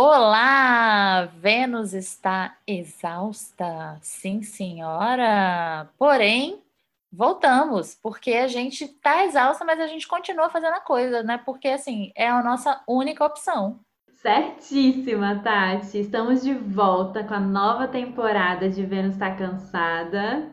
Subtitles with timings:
[0.00, 1.24] Olá!
[1.24, 5.90] Vênus está exausta, sim, senhora.
[5.98, 6.62] Porém,
[7.10, 11.36] voltamos, porque a gente está exausta, mas a gente continua fazendo a coisa, né?
[11.44, 13.80] Porque, assim, é a nossa única opção.
[14.22, 15.98] Certíssima, Tati.
[15.98, 20.48] Estamos de volta com a nova temporada de Vênus Está Cansada.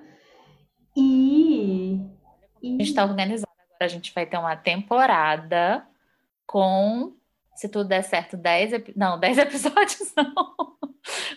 [0.98, 2.02] E.
[2.64, 5.86] A gente está organizando agora, a gente vai ter uma temporada
[6.48, 7.14] com
[7.56, 10.56] se tudo der certo, 10 não, 10 episódios não.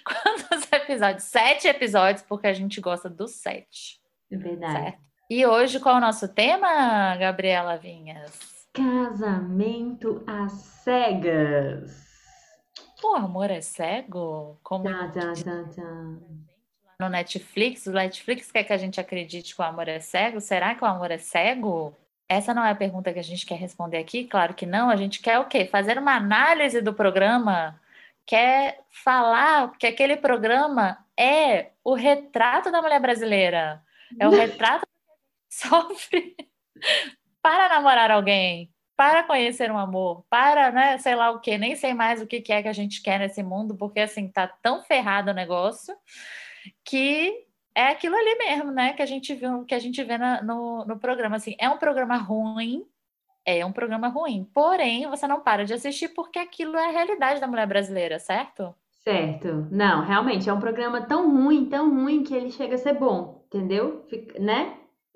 [0.04, 1.24] Quantos episódios?
[1.24, 4.00] Sete episódios, porque a gente gosta dos sete.
[4.30, 4.72] É verdade.
[4.72, 4.98] Certo?
[5.30, 8.66] E hoje, qual é o nosso tema, Gabriela Vinhas?
[8.72, 12.08] Casamento às cegas.
[13.04, 14.58] O amor é cego?
[14.62, 16.18] Como tá, tá, tá, tá.
[17.00, 20.40] No Netflix, o Netflix quer que a gente acredite que o amor é cego?
[20.40, 21.94] Será que o amor é cego?
[22.28, 24.90] Essa não é a pergunta que a gente quer responder aqui, claro que não.
[24.90, 25.64] A gente quer o quê?
[25.64, 27.80] Fazer uma análise do programa,
[28.26, 33.82] quer falar que aquele programa é o retrato da mulher brasileira,
[34.20, 36.36] é o retrato que sofre
[37.40, 41.94] para namorar alguém, para conhecer um amor, para, né, sei lá o que, nem sei
[41.94, 45.30] mais o que é que a gente quer nesse mundo, porque assim tá tão ferrado
[45.30, 45.96] o negócio
[46.84, 47.47] que
[47.78, 48.92] é aquilo ali mesmo, né?
[48.92, 51.36] Que a gente viu, que a gente vê na, no, no programa.
[51.36, 52.84] Assim, é um programa ruim,
[53.46, 54.50] é um programa ruim.
[54.52, 58.74] Porém, você não para de assistir porque aquilo é a realidade da mulher brasileira, certo?
[59.04, 59.68] Certo.
[59.70, 63.44] Não, realmente é um programa tão ruim, tão ruim que ele chega a ser bom,
[63.46, 64.04] entendeu?
[64.10, 64.74] Fica, né?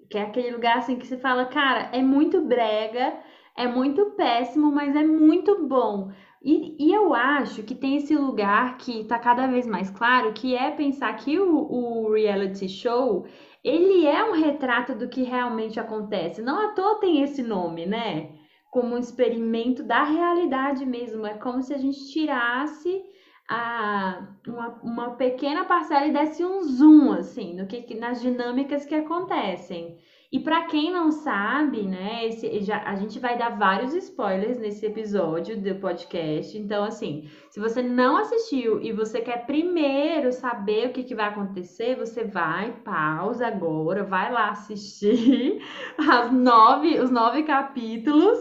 [0.08, 3.12] Que é aquele lugar assim que se fala, cara, é muito brega,
[3.56, 6.12] é muito péssimo, mas é muito bom.
[6.44, 10.56] E, e, eu acho que tem esse lugar que está cada vez mais claro, que
[10.56, 13.24] é pensar que o, o, reality show
[13.62, 16.42] ele é um retrato do que realmente acontece.
[16.42, 18.30] Não à toa tem esse nome, né?
[18.72, 21.24] Como um experimento da realidade mesmo.
[21.26, 23.04] É como se a gente tirasse
[23.48, 28.96] a, uma, uma pequena parcela e desse um zoom, assim, no que, nas dinâmicas que
[28.96, 29.96] acontecem.
[30.32, 34.86] E para quem não sabe, né, esse, já, a gente vai dar vários spoilers nesse
[34.86, 36.56] episódio do podcast.
[36.56, 41.28] Então, assim, se você não assistiu e você quer primeiro saber o que, que vai
[41.28, 45.60] acontecer, você vai, pausa agora, vai lá assistir
[45.98, 48.38] as nove, os nove capítulos.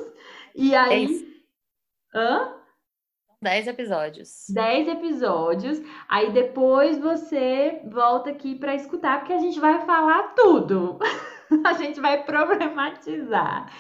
[0.55, 1.27] E aí.
[2.15, 2.55] É Hã?
[3.41, 4.45] Dez episódios.
[4.49, 5.81] Dez episódios.
[6.07, 10.97] Aí depois você volta aqui para escutar, porque a gente vai falar tudo.
[11.65, 13.71] a gente vai problematizar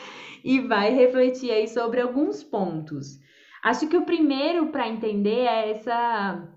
[0.43, 3.19] e vai refletir aí sobre alguns pontos.
[3.63, 6.47] Acho que o primeiro para entender é essa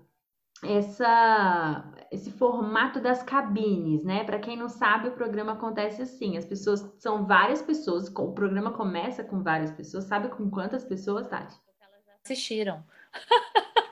[0.63, 4.23] essa esse formato das cabines, né?
[4.23, 8.71] Para quem não sabe, o programa acontece assim: as pessoas são várias pessoas, o programa
[8.71, 10.05] começa com várias pessoas.
[10.05, 11.55] Sabe com quantas pessoas, Tati?
[11.81, 12.83] Elas assistiram.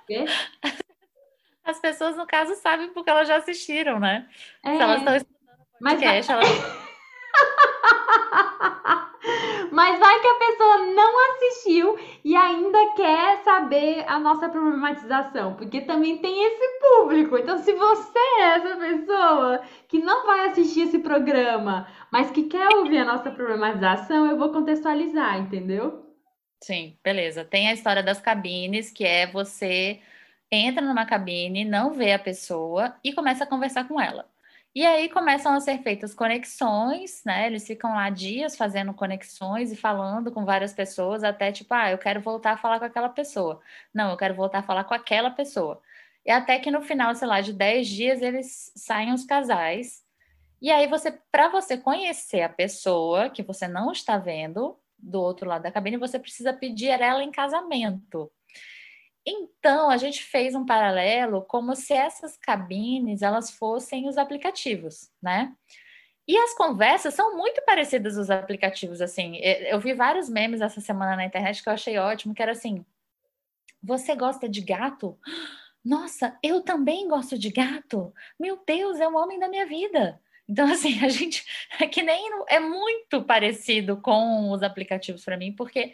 [0.07, 0.25] Quê?
[1.65, 4.27] As pessoas, no caso, sabem porque elas já assistiram, né?
[4.61, 5.33] É, Se elas estão estudando
[5.79, 6.49] podcast, Mas...
[6.49, 6.82] elas
[9.73, 15.81] Mas vai que a pessoa não assistiu e ainda quer saber a nossa problematização, porque
[15.81, 17.35] também tem esse público.
[17.39, 22.69] Então, se você é essa pessoa que não vai assistir esse programa, mas que quer
[22.77, 26.05] ouvir a nossa problematização, eu vou contextualizar, entendeu?
[26.61, 27.43] Sim, beleza.
[27.43, 29.99] Tem a história das cabines, que é você
[30.51, 34.31] entra numa cabine, não vê a pessoa e começa a conversar com ela.
[34.75, 37.45] E aí começam a ser feitas conexões, né?
[37.45, 41.97] Eles ficam lá dias fazendo conexões e falando com várias pessoas, até tipo, ah, eu
[41.99, 43.61] quero voltar a falar com aquela pessoa.
[43.93, 45.79] Não, eu quero voltar a falar com aquela pessoa.
[46.25, 50.03] E até que no final, sei lá, de 10 dias, eles saem os casais.
[50.61, 55.47] E aí você, para você conhecer a pessoa que você não está vendo do outro
[55.47, 58.31] lado da cabine, você precisa pedir ela em casamento.
[59.25, 65.53] Então, a gente fez um paralelo como se essas cabines elas fossem os aplicativos, né?
[66.27, 69.37] E as conversas são muito parecidas aos aplicativos, assim.
[69.37, 72.85] Eu vi vários memes essa semana na internet que eu achei ótimo, que era assim:
[73.81, 75.17] você gosta de gato?
[75.83, 78.13] Nossa, eu também gosto de gato.
[78.39, 80.21] Meu Deus, é o homem da minha vida.
[80.47, 81.45] Então, assim, a gente
[81.79, 85.93] é que nem é muito parecido com os aplicativos para mim, porque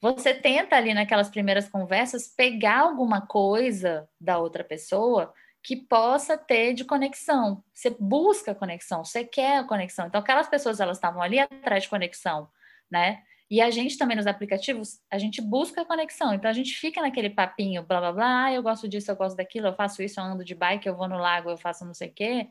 [0.00, 6.72] você tenta ali naquelas primeiras conversas pegar alguma coisa da outra pessoa que possa ter
[6.72, 7.62] de conexão.
[7.74, 10.06] Você busca conexão, você quer a conexão.
[10.06, 12.48] Então, aquelas pessoas elas estavam ali atrás de conexão,
[12.90, 13.22] né?
[13.50, 16.34] E a gente também nos aplicativos, a gente busca a conexão.
[16.34, 19.36] Então a gente fica naquele papinho, blá blá blá, ah, eu gosto disso, eu gosto
[19.36, 21.94] daquilo, eu faço isso, eu ando de bike, eu vou no lago, eu faço não
[21.94, 22.48] sei o quê,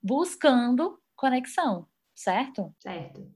[0.00, 2.72] buscando conexão, certo?
[2.78, 3.28] Certo.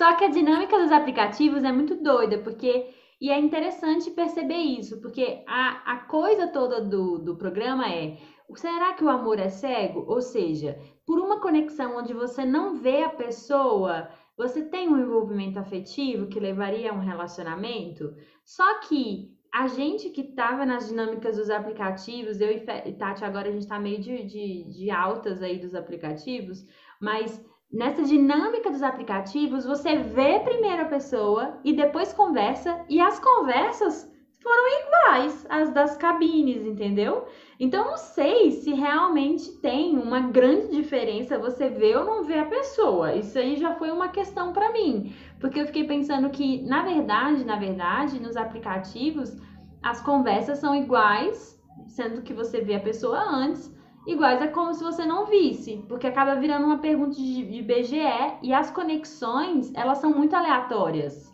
[0.00, 2.88] Só que a dinâmica dos aplicativos é muito doida, porque
[3.20, 8.16] E é interessante perceber isso, porque a, a coisa toda do, do programa é:
[8.54, 10.06] será que o amor é cego?
[10.08, 14.08] Ou seja, por uma conexão onde você não vê a pessoa,
[14.38, 20.22] você tem um envolvimento afetivo que levaria a um relacionamento, só que a gente que
[20.22, 24.64] estava nas dinâmicas dos aplicativos, eu e Tati agora a gente está meio de, de,
[24.64, 26.64] de altas aí dos aplicativos,
[26.98, 33.18] mas nessa dinâmica dos aplicativos, você vê primeiro a pessoa e depois conversa, e as
[33.18, 34.10] conversas
[34.42, 37.26] foram iguais às das cabines, entendeu?
[37.58, 42.46] Então não sei se realmente tem uma grande diferença você ver ou não ver a
[42.46, 43.14] pessoa.
[43.14, 47.44] Isso aí já foi uma questão para mim, porque eu fiquei pensando que na verdade,
[47.44, 49.36] na verdade, nos aplicativos
[49.82, 53.74] as conversas são iguais, sendo que você vê a pessoa antes,
[54.06, 58.38] iguais é como se você não visse, porque acaba virando uma pergunta de, de BGE
[58.42, 61.30] e as conexões, elas são muito aleatórias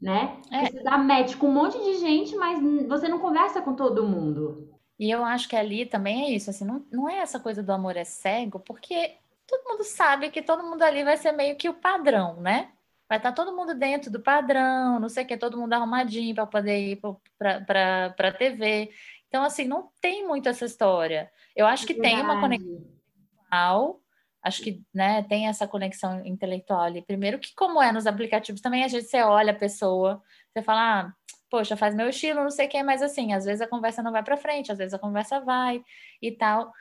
[0.00, 0.40] né?
[0.50, 0.66] É.
[0.66, 4.72] Você dá match com um monte de gente, mas você não conversa com todo mundo.
[4.98, 7.72] E eu acho que ali também é isso, assim, não, não é essa coisa do
[7.72, 9.14] amor é cego, porque
[9.46, 12.70] todo mundo sabe que todo mundo ali vai ser meio que o padrão, né?
[13.08, 16.34] Vai estar tá todo mundo dentro do padrão, não sei o que, todo mundo arrumadinho
[16.34, 17.00] para poder ir
[17.38, 18.90] para a TV.
[19.28, 21.30] Então, assim, não tem muito essa história.
[21.54, 22.14] Eu acho que Verdade.
[22.14, 24.00] tem uma conexão
[24.46, 27.02] acho que né, tem essa conexão intelectual ali.
[27.02, 31.00] Primeiro, que como é nos aplicativos, também a gente você olha a pessoa, você fala,
[31.00, 31.12] ah,
[31.50, 34.12] poxa, faz meu estilo, não sei o que, mas assim, às vezes a conversa não
[34.12, 35.82] vai para frente, às vezes a conversa vai
[36.22, 36.72] e tal.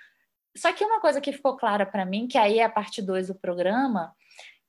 [0.56, 3.30] Só que uma coisa que ficou clara para mim, que aí é a parte 2
[3.30, 4.16] do programa,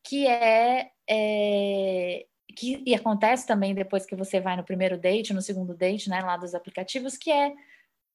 [0.02, 5.43] que é, é que e acontece também depois que você vai no primeiro date, no
[5.43, 7.54] segundo date, né, lá dos aplicativos, que é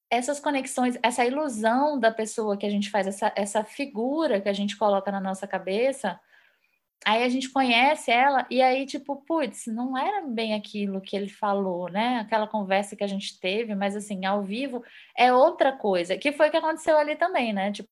[0.09, 4.53] essas conexões, essa ilusão da pessoa que a gente faz, essa, essa figura que a
[4.53, 6.19] gente coloca na nossa cabeça,
[7.05, 11.29] aí a gente conhece ela e aí, tipo, putz, não era bem aquilo que ele
[11.29, 12.19] falou, né?
[12.19, 14.83] Aquela conversa que a gente teve, mas assim, ao vivo
[15.17, 17.71] é outra coisa, que foi o que aconteceu ali também, né?
[17.71, 17.89] Tipo,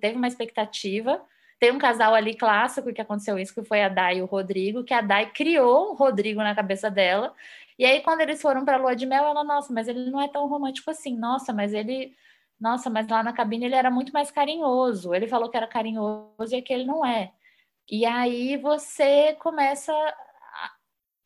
[0.00, 1.20] teve uma expectativa.
[1.58, 4.84] Tem um casal ali clássico que aconteceu isso, que foi a Dai e o Rodrigo,
[4.84, 7.34] que a Dai criou o Rodrigo na cabeça dela,
[7.78, 10.20] e aí, quando eles foram para a lua de mel, ela, nossa, mas ele não
[10.20, 11.16] é tão romântico assim.
[11.16, 12.14] Nossa, mas ele.
[12.58, 15.14] Nossa, mas lá na cabine ele era muito mais carinhoso.
[15.14, 17.32] Ele falou que era carinhoso e que ele não é.
[17.90, 19.92] E aí você começa.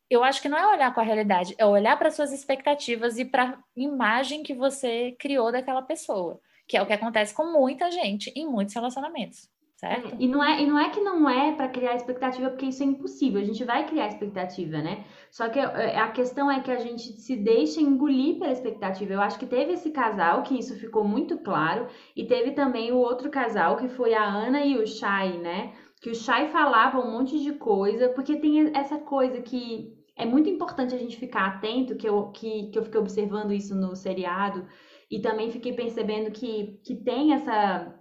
[0.09, 3.25] Eu acho que não é olhar com a realidade, é olhar para suas expectativas e
[3.25, 7.89] para a imagem que você criou daquela pessoa, que é o que acontece com muita
[7.91, 9.49] gente em muitos relacionamentos.
[9.81, 10.09] Certo?
[10.09, 12.83] É, e, não é, e não é que não é para criar expectativa, porque isso
[12.83, 13.41] é impossível.
[13.41, 15.03] A gente vai criar expectativa, né?
[15.31, 19.13] Só que é, a questão é que a gente se deixa engolir pela expectativa.
[19.13, 22.97] Eu acho que teve esse casal que isso ficou muito claro, e teve também o
[22.97, 25.73] outro casal que foi a Ana e o Shai, né?
[25.99, 30.47] Que o Shai falava um monte de coisa, porque tem essa coisa que é muito
[30.47, 34.67] importante a gente ficar atento, que eu, que, que eu fiquei observando isso no seriado,
[35.09, 37.99] e também fiquei percebendo que, que tem essa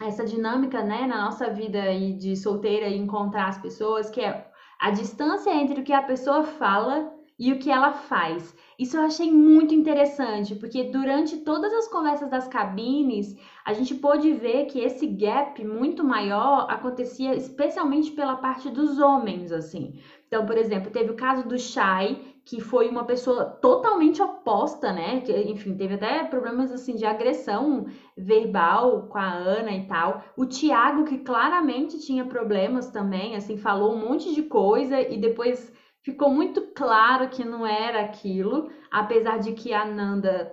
[0.00, 4.46] essa dinâmica, né, na nossa vida aí de solteira e encontrar as pessoas, que é
[4.80, 8.54] a distância entre o que a pessoa fala e o que ela faz.
[8.78, 14.32] Isso eu achei muito interessante, porque durante todas as conversas das cabines, a gente pôde
[14.32, 20.00] ver que esse gap muito maior acontecia especialmente pela parte dos homens, assim.
[20.26, 25.20] Então, por exemplo, teve o caso do Shai, que foi uma pessoa totalmente oposta, né?
[25.20, 30.24] Que, enfim, teve até problemas assim de agressão verbal com a Ana e tal.
[30.36, 35.72] O Tiago, que claramente tinha problemas também, assim, falou um monte de coisa e depois
[36.02, 40.52] ficou muito claro que não era aquilo, apesar de que a Nanda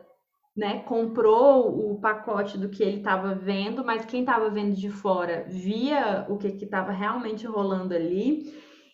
[0.55, 5.45] né, comprou o pacote do que ele estava vendo, mas quem estava vendo de fora
[5.47, 8.53] via o que estava realmente rolando ali.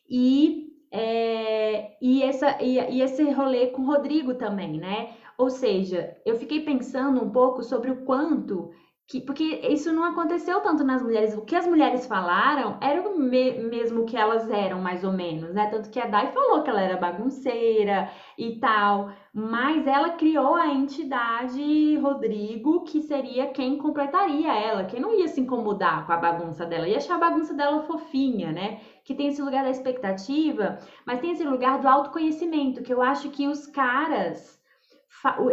[0.10, 5.14] E é, e, essa, e, e esse rolê com o Rodrigo também, né?
[5.38, 8.72] Ou seja, eu fiquei pensando um pouco sobre o quanto
[9.08, 11.38] que, porque isso não aconteceu tanto nas mulheres.
[11.38, 15.54] O que as mulheres falaram era o me, mesmo que elas eram, mais ou menos,
[15.54, 15.68] né?
[15.70, 20.68] Tanto que a Dai falou que ela era bagunceira e tal, mas ela criou a
[20.70, 26.66] entidade Rodrigo, que seria quem completaria ela, quem não ia se incomodar com a bagunça
[26.66, 28.80] dela, ia achar a bagunça dela fofinha, né?
[29.04, 33.30] Que tem esse lugar da expectativa, mas tem esse lugar do autoconhecimento, que eu acho
[33.30, 34.60] que os caras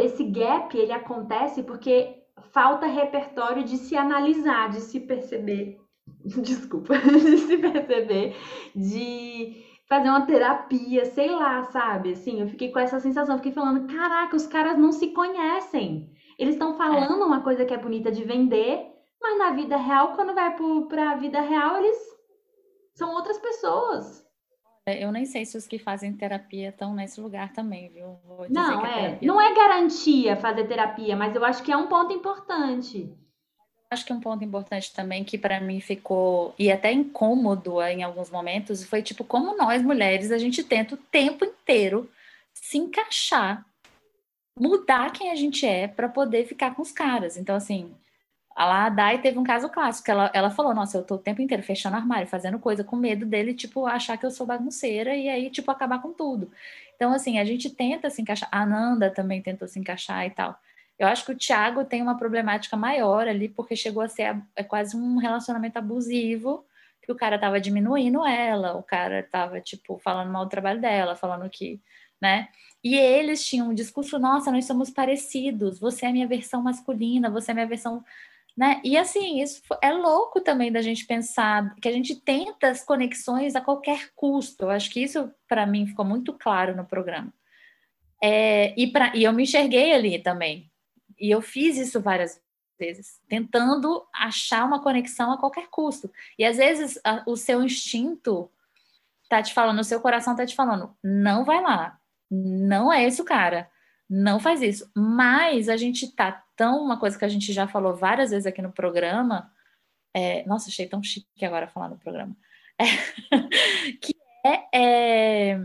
[0.01, 5.81] esse gap ele acontece porque falta repertório de se analisar, de se perceber.
[6.25, 8.37] Desculpa, de se perceber,
[8.75, 12.13] de fazer uma terapia, sei lá, sabe?
[12.13, 16.11] Assim, eu fiquei com essa sensação, fiquei falando, caraca, os caras não se conhecem.
[16.39, 17.27] Eles estão falando é.
[17.27, 18.87] uma coisa que é bonita de vender,
[19.21, 20.57] mas na vida real, quando vai
[20.89, 21.99] para a vida real, eles
[22.95, 24.27] são outras pessoas.
[24.87, 28.19] Eu nem sei se os que fazem terapia estão nesse lugar também, viu?
[28.51, 29.19] não, é.
[29.23, 33.09] Não é garantia fazer terapia, mas eu acho que é um ponto importante.
[33.89, 38.31] Acho que um ponto importante também que para mim ficou e até incômodo em alguns
[38.31, 42.11] momentos foi tipo como nós mulheres a gente tenta o tempo inteiro
[42.55, 43.65] se encaixar,
[44.59, 47.37] mudar quem a gente é para poder ficar com os caras.
[47.37, 47.95] Então assim,
[48.57, 51.63] a Dai teve um caso clássico, ela, ela falou, nossa, eu tô o tempo inteiro
[51.63, 55.51] fechando armário, fazendo coisa com medo dele, tipo, achar que eu sou bagunceira e aí,
[55.51, 56.51] tipo, acabar com tudo.
[56.95, 60.59] Então, assim, a gente tenta se encaixar, a Nanda também tentou se encaixar e tal.
[60.99, 64.63] Eu acho que o Thiago tem uma problemática maior ali, porque chegou a ser é
[64.63, 66.65] quase um relacionamento abusivo,
[67.03, 71.17] que o cara tava diminuindo ela, o cara tava, tipo, falando mal do trabalho dela,
[71.17, 71.81] falando que,
[72.21, 72.49] né?
[72.85, 77.31] E eles tinham um discurso, nossa, nós somos parecidos, você é a minha versão masculina,
[77.31, 78.05] você é a minha versão
[78.57, 78.81] né?
[78.85, 83.57] E assim, isso é louco também da gente pensar que a gente tenta as conexões
[83.57, 84.65] a qualquer custo.
[84.65, 87.33] Eu acho que isso, para mim, ficou muito claro no programa.
[88.23, 90.71] É, e, pra, e eu me enxerguei ali também.
[91.19, 92.41] E eu fiz isso várias
[92.79, 96.11] vezes, tentando achar uma conexão a qualquer custo.
[96.39, 98.51] E às vezes a, o seu instinto
[99.29, 101.99] tá te falando, o seu coração tá te falando, não vai lá,
[102.31, 103.71] não é esse o cara,
[104.09, 104.91] não faz isso.
[104.95, 108.63] Mas a gente tá tão uma coisa que a gente já falou várias vezes aqui
[108.63, 109.53] no programa.
[110.15, 112.37] É, nossa, achei tão chique agora falar no programa.
[112.79, 112.85] É,
[114.01, 114.15] que
[114.47, 114.79] é,
[115.53, 115.61] é,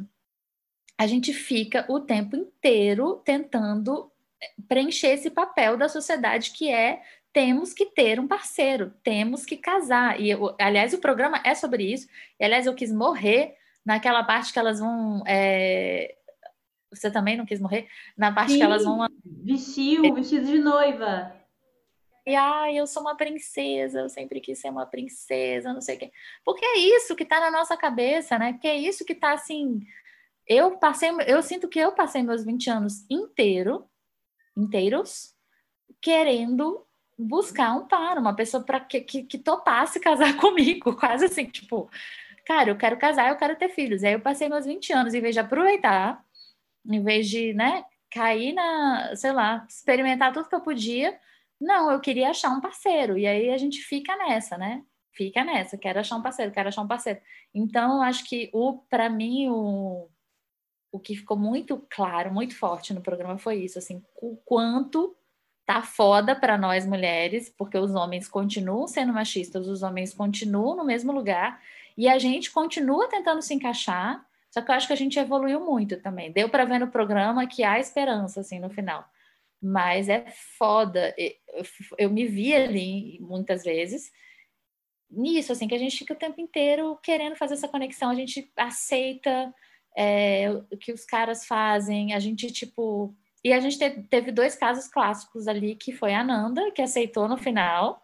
[0.98, 4.12] a gente fica o tempo inteiro tentando
[4.68, 10.20] preencher esse papel da sociedade que é temos que ter um parceiro, temos que casar.
[10.20, 12.08] E eu, aliás, o programa é sobre isso.
[12.40, 16.17] E aliás, eu quis morrer naquela parte que elas vão é,
[16.92, 17.88] você também não quis morrer?
[18.18, 19.08] Na parte Sim, que elas vão.
[19.26, 21.34] Vestiu, vestido de noiva.
[22.26, 26.00] E ai, eu sou uma princesa, eu sempre quis ser uma princesa, não sei o
[26.00, 26.12] quê.
[26.44, 28.58] Porque é isso que tá na nossa cabeça, né?
[28.62, 29.80] Que é isso que tá assim.
[30.46, 33.86] Eu passei, eu sinto que eu passei meus 20 anos inteiro,
[34.58, 35.34] inteiros,
[36.02, 36.86] querendo
[37.18, 41.90] buscar um par, uma pessoa para que, que, que topasse casar comigo, quase assim, tipo,
[42.46, 44.04] cara, eu quero casar, eu quero ter filhos.
[44.04, 46.27] Aí eu passei meus 20 anos, em vez de aproveitar
[46.88, 51.18] em vez de, né, cair na, sei lá, experimentar tudo que eu podia,
[51.60, 53.18] não, eu queria achar um parceiro.
[53.18, 54.84] E aí a gente fica nessa, né?
[55.12, 57.20] Fica nessa, quero achar um parceiro, quero achar um parceiro.
[57.54, 60.10] Então, acho que o para mim o
[60.92, 65.16] o que ficou muito claro, muito forte no programa foi isso, assim, o quanto
[65.66, 70.86] tá foda para nós mulheres, porque os homens continuam sendo machistas, os homens continuam no
[70.86, 71.62] mesmo lugar
[71.98, 75.60] e a gente continua tentando se encaixar só que eu acho que a gente evoluiu
[75.60, 76.32] muito também.
[76.32, 79.06] Deu para ver no programa que há esperança, assim, no final.
[79.62, 80.26] Mas é
[80.58, 81.14] foda.
[81.98, 84.12] Eu, me vi ali muitas vezes
[85.10, 88.10] nisso, assim, que a gente fica o tempo inteiro querendo fazer essa conexão.
[88.10, 89.54] A gente aceita
[89.96, 92.14] é, o que os caras fazem.
[92.14, 93.16] A gente, tipo...
[93.44, 97.28] E a gente teve, teve dois casos clássicos ali, que foi a Nanda, que aceitou
[97.28, 98.04] no final,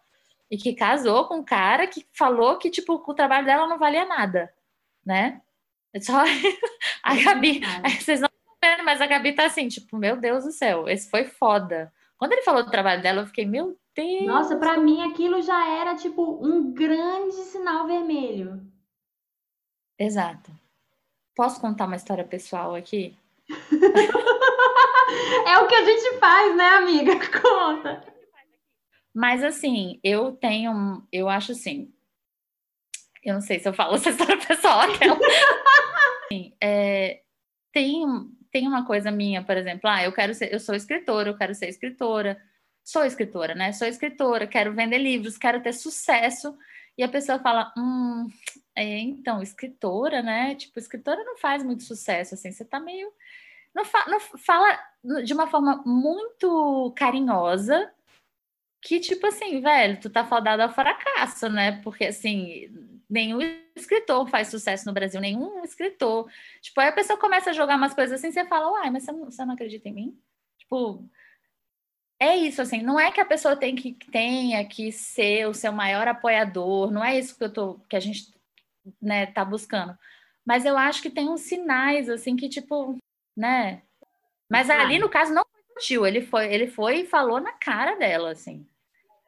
[0.50, 4.06] e que casou com um cara que falou que, tipo, o trabalho dela não valia
[4.06, 4.54] nada,
[5.04, 5.42] né?
[6.02, 6.24] Só
[7.04, 7.62] a Gabi,
[8.00, 11.10] vocês não estão vendo, mas a Gabi tá assim, tipo, meu Deus do céu, esse
[11.10, 11.94] foi foda.
[12.18, 14.26] Quando ele falou do trabalho dela, eu fiquei, meu Deus.
[14.26, 18.66] Nossa, para mim aquilo já era tipo um grande sinal vermelho.
[20.00, 20.52] Exato.
[21.36, 23.16] Posso contar uma história pessoal aqui?
[25.48, 27.14] é o que a gente faz, né, amiga?
[27.40, 28.04] Conta.
[29.14, 31.94] Mas assim, eu tenho, eu acho assim,
[33.24, 35.20] eu não sei se eu falo essa história pessoal, aquela.
[36.62, 37.22] É,
[37.72, 38.06] tem,
[38.52, 41.56] tem uma coisa minha, por exemplo, ah, eu quero ser, eu sou escritora, eu quero
[41.56, 42.42] ser escritora,
[42.84, 43.72] sou escritora, né?
[43.74, 46.58] Sou escritora, quero vender livros, quero ter sucesso.
[46.98, 48.28] E a pessoa fala, hum,
[48.76, 50.56] é, então, escritora, né?
[50.56, 53.12] Tipo, escritora não faz muito sucesso, assim, você tá meio.
[53.74, 54.80] Não, fa não fala
[55.24, 57.92] de uma forma muito carinhosa,
[58.82, 61.82] que, tipo assim, velho, tu tá fadado ao fracasso, né?
[61.84, 63.40] Porque, assim, nenhum
[63.76, 66.28] escritor faz sucesso no Brasil, nenhum escritor.
[66.62, 69.12] Tipo, aí a pessoa começa a jogar umas coisas assim, você fala, uai, mas você
[69.12, 70.20] não, você não acredita em mim?
[70.58, 71.08] Tipo,
[72.20, 75.72] é isso, assim, não é que a pessoa tem que, tenha que ser o seu
[75.72, 78.34] maior apoiador, não é isso que eu tô, que a gente,
[79.00, 79.96] né, tá buscando.
[80.44, 82.98] Mas eu acho que tem uns sinais, assim, que, tipo,
[83.38, 83.84] né?
[84.50, 87.96] Mas ali, no caso, não foi tio, ele foi, ele foi e falou na cara
[87.96, 88.68] dela, assim,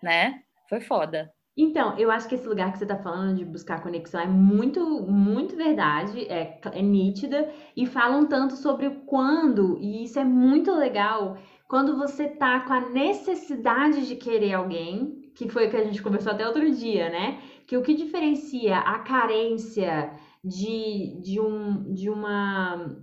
[0.01, 0.43] né?
[0.67, 1.34] Foi foda.
[1.57, 4.81] Então, eu acho que esse lugar que você está falando de buscar conexão é muito,
[5.03, 10.25] muito verdade, é, é nítida, e fala um tanto sobre o quando, e isso é
[10.25, 15.77] muito legal, quando você tá com a necessidade de querer alguém, que foi o que
[15.77, 17.39] a gente conversou até outro dia, né?
[17.65, 20.11] Que o que diferencia a carência
[20.43, 22.97] de, de, um, de uma.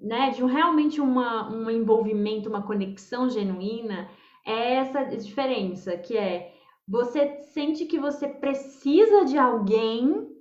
[0.00, 4.08] Né, de um, realmente uma, um envolvimento, uma conexão genuína,
[4.44, 6.55] é essa diferença, que é
[6.86, 10.36] você sente que você precisa de alguém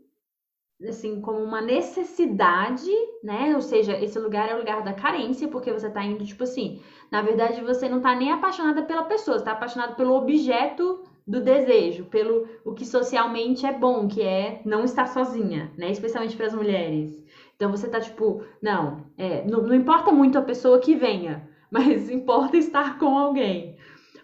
[0.84, 2.92] assim, como uma necessidade,
[3.24, 3.56] né?
[3.56, 6.82] Ou seja, esse lugar é o lugar da carência, porque você tá indo, tipo assim,
[7.10, 11.42] na verdade você não tá nem apaixonada pela pessoa, você tá apaixonada pelo objeto do
[11.42, 15.92] desejo, pelo o que socialmente é bom, que é não estar sozinha, né?
[15.92, 17.24] Especialmente para as mulheres.
[17.56, 22.10] Então você tá tipo, não, é, não, não importa muito a pessoa que venha, mas
[22.10, 23.75] importa estar com alguém.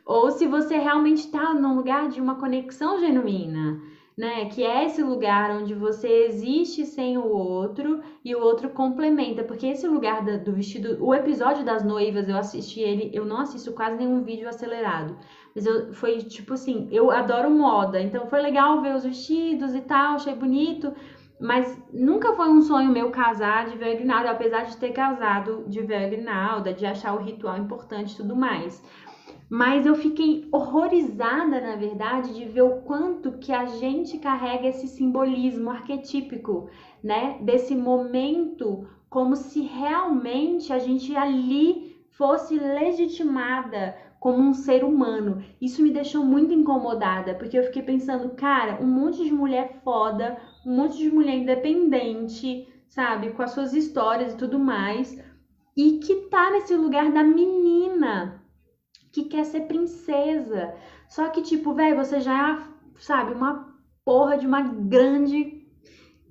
[0.06, 3.80] Ou se você realmente está num lugar de uma conexão genuína,
[4.18, 4.46] né?
[4.46, 9.44] Que é esse lugar onde você existe sem o outro e o outro complementa.
[9.44, 13.72] Porque esse lugar do vestido, o episódio das noivas, eu assisti ele, eu não assisto
[13.72, 15.18] quase nenhum vídeo acelerado.
[15.56, 19.82] Mas eu, foi tipo assim, eu adoro moda, então foi legal ver os vestidos e
[19.82, 20.94] tal, achei bonito.
[21.40, 25.82] Mas nunca foi um sonho meu casar de véu grinalda, apesar de ter casado de
[25.82, 28.84] véu grinalda, de achar o ritual importante e tudo mais.
[29.54, 34.88] Mas eu fiquei horrorizada, na verdade, de ver o quanto que a gente carrega esse
[34.88, 36.70] simbolismo arquetípico,
[37.04, 37.38] né?
[37.42, 45.44] Desse momento, como se realmente a gente ali fosse legitimada como um ser humano.
[45.60, 50.38] Isso me deixou muito incomodada, porque eu fiquei pensando, cara, um monte de mulher foda,
[50.66, 55.22] um monte de mulher independente, sabe, com as suas histórias e tudo mais,
[55.76, 58.41] e que tá nesse lugar da menina,
[59.12, 60.74] que quer ser princesa.
[61.08, 62.64] Só que, tipo, velho, você já é,
[63.00, 63.76] sabe, uma
[64.06, 65.62] porra de uma grande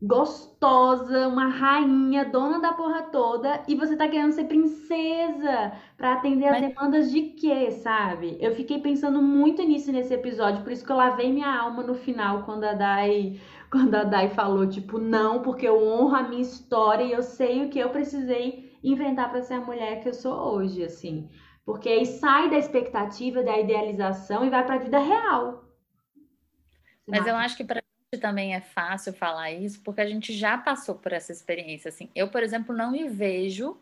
[0.02, 6.46] gostosa, uma rainha, dona da porra toda, e você tá querendo ser princesa para atender
[6.46, 6.68] as Mas...
[6.68, 8.38] demandas de quê, sabe?
[8.40, 11.94] Eu fiquei pensando muito nisso nesse episódio, por isso que eu lavei minha alma no
[11.94, 13.38] final quando a Dai,
[13.70, 17.66] quando a Dai falou tipo, não, porque eu honro a minha história e eu sei
[17.66, 21.28] o que eu precisei enfrentar para ser a mulher que eu sou hoje, assim.
[21.70, 25.64] Porque aí sai da expectativa, da idealização e vai para a vida real.
[27.06, 30.32] Mas eu acho que para a gente também é fácil falar isso, porque a gente
[30.32, 31.88] já passou por essa experiência.
[31.88, 33.80] Assim, eu, por exemplo, não me vejo.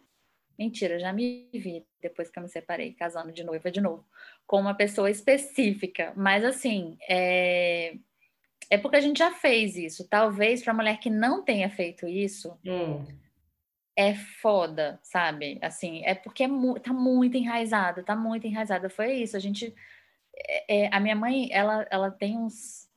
[0.58, 4.04] Mentira, já me vi depois que eu me separei, casando de noiva de novo,
[4.46, 6.12] com uma pessoa específica.
[6.14, 7.96] Mas assim, é,
[8.68, 10.06] é porque a gente já fez isso.
[10.06, 12.54] Talvez para a mulher que não tenha feito isso.
[12.66, 13.27] É
[13.98, 15.58] é foda, sabe?
[15.60, 18.88] Assim, é porque é mu tá muito enraizada, tá muito enraizada.
[18.88, 19.74] Foi isso, a gente...
[20.36, 22.88] É, é, a minha mãe, ela, ela tem uns...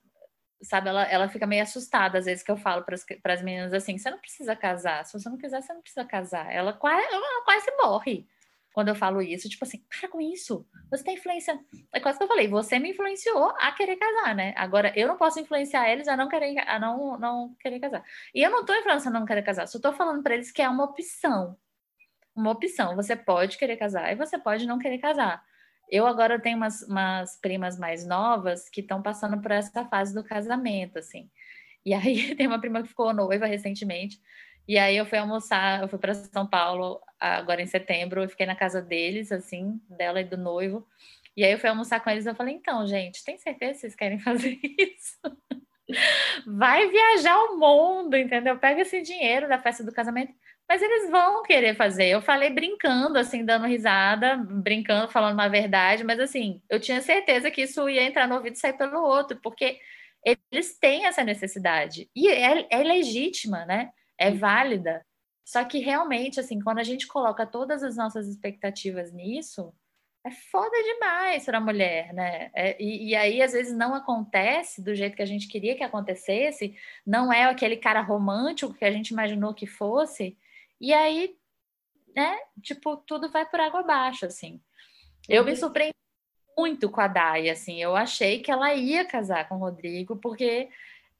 [0.61, 3.97] Sabe, ela, ela fica meio assustada às vezes que eu falo para as meninas assim,
[3.97, 6.53] você não precisa casar, se você não quiser, você não precisa casar.
[6.53, 8.27] Ela quase, ela quase morre
[8.73, 11.59] quando eu falo isso, tipo assim, para com isso, você tem influência.
[11.93, 14.53] É quase que eu falei, você me influenciou a querer casar, né?
[14.55, 18.03] Agora eu não posso influenciar eles a não querer, a não, não querer casar.
[18.33, 20.61] E eu não tô influenciando a não querer casar, só tô falando para eles que
[20.61, 21.57] é uma opção.
[22.35, 22.95] Uma opção.
[22.95, 25.43] Você pode querer casar e você pode não querer casar.
[25.89, 30.23] Eu agora tenho umas, umas primas mais novas que estão passando por essa fase do
[30.23, 31.29] casamento, assim.
[31.85, 34.17] E aí tem uma prima que ficou noiva recentemente.
[34.67, 38.45] E aí eu fui almoçar, eu fui para São Paulo agora em setembro, eu fiquei
[38.45, 40.87] na casa deles, assim, dela e do noivo.
[41.35, 43.95] E aí eu fui almoçar com eles, eu falei, então, gente, tem certeza que vocês
[43.95, 45.19] querem fazer isso?
[46.45, 48.57] Vai viajar o mundo, entendeu?
[48.57, 50.33] Pega esse dinheiro da festa do casamento,
[50.67, 52.07] mas eles vão querer fazer.
[52.07, 57.51] Eu falei brincando, assim, dando risada, brincando, falando uma verdade, mas assim, eu tinha certeza
[57.51, 59.79] que isso ia entrar no ouvido e sair pelo outro, porque
[60.23, 62.09] eles têm essa necessidade.
[62.15, 63.91] E é, é legítima, né?
[64.21, 65.03] É válida.
[65.43, 69.73] Só que realmente, assim, quando a gente coloca todas as nossas expectativas nisso,
[70.23, 72.51] é foda demais para a mulher, né?
[72.53, 75.83] É, e, e, aí, às vezes, não acontece do jeito que a gente queria que
[75.83, 80.37] acontecesse, não é aquele cara romântico que a gente imaginou que fosse,
[80.79, 81.35] e aí,
[82.15, 84.61] né, tipo, tudo vai por água abaixo, assim.
[85.27, 85.57] Eu me uhum.
[85.57, 85.95] surpreendi
[86.55, 90.69] muito com a Dai, assim, eu achei que ela ia casar com o Rodrigo, porque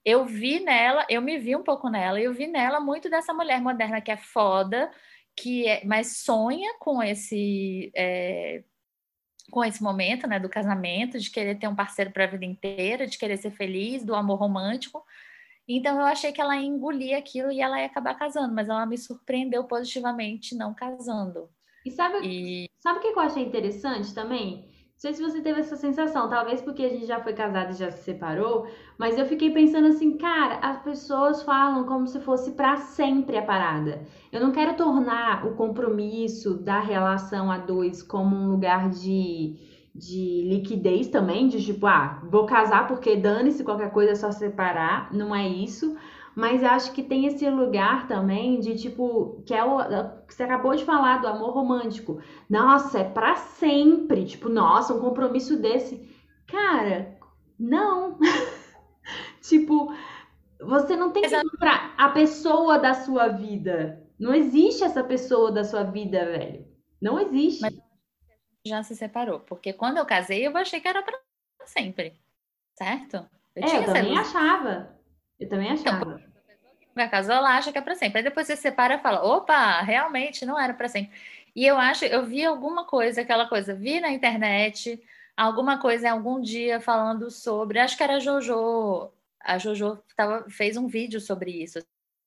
[0.04, 3.34] eu vi nela, eu me vi um pouco nela, e eu vi nela muito dessa
[3.34, 4.92] mulher moderna que é foda,
[5.36, 8.64] que é, mas sonha com esse é,
[9.52, 13.06] com esse momento, né, do casamento, de querer ter um parceiro para a vida inteira,
[13.06, 15.04] de querer ser feliz, do amor romântico.
[15.68, 18.86] Então eu achei que ela ia engolir aquilo e ela ia acabar casando, mas ela
[18.86, 21.50] me surpreendeu positivamente não casando.
[21.86, 22.70] E sabe, e...
[22.80, 24.70] sabe o que eu achei interessante também?
[25.02, 27.90] Sei se você teve essa sensação, talvez porque a gente já foi casado e já
[27.90, 28.68] se separou,
[29.00, 33.42] mas eu fiquei pensando assim, cara, as pessoas falam como se fosse para sempre a
[33.42, 34.06] parada.
[34.32, 39.56] Eu não quero tornar o compromisso da relação a dois como um lugar de,
[39.96, 45.12] de liquidez também, de tipo, ah, vou casar porque dane-se qualquer coisa é só separar,
[45.12, 45.98] não é isso.
[46.36, 50.76] Mas acho que tem esse lugar também de tipo, que é o que você acabou
[50.76, 52.22] de falar do amor romântico.
[52.50, 54.26] Nossa, é para sempre.
[54.26, 56.10] Tipo, nossa, um compromisso desse.
[56.48, 57.18] Cara,
[57.60, 58.18] não.
[59.42, 59.94] tipo,
[60.60, 64.02] você não tem que comprar a pessoa da sua vida.
[64.18, 66.66] Não existe essa pessoa da sua vida, velho.
[67.02, 67.62] Não existe.
[67.62, 67.74] Mas
[68.66, 71.20] já se separou, porque quando eu casei, eu achei que era para
[71.66, 72.14] sempre.
[72.78, 73.28] Certo?
[73.56, 75.01] Eu é, eu também achava.
[75.42, 76.22] Eu também então, achava.
[76.22, 78.20] Então, vai ela acha que é para sempre.
[78.20, 81.12] Aí depois você separa e fala: opa, realmente não era para sempre.
[81.56, 85.02] E eu acho, eu vi alguma coisa, aquela coisa, vi na internet,
[85.36, 90.50] alguma coisa em algum dia falando sobre, acho que era a Jojo, a Jojo tava,
[90.50, 91.80] fez um vídeo sobre isso,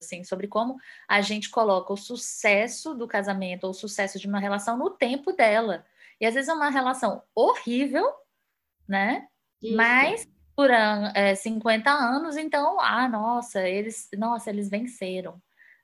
[0.02, 0.76] assim, sobre como
[1.08, 5.32] a gente coloca o sucesso do casamento ou o sucesso de uma relação no tempo
[5.32, 5.86] dela.
[6.20, 8.06] E às vezes é uma relação horrível,
[8.86, 9.26] né?
[9.62, 9.74] Isso.
[9.74, 15.40] Mas por é, 50 anos, então, ah, nossa, eles, nossa, eles venceram,